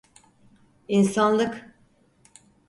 [0.87, 1.73] İnsanlık…